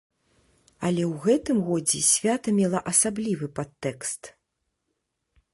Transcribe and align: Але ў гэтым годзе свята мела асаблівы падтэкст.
Але 0.87 1.03
ў 1.11 1.19
гэтым 1.25 1.59
годзе 1.67 2.01
свята 2.13 2.49
мела 2.61 2.79
асаблівы 2.93 3.47
падтэкст. 3.61 4.35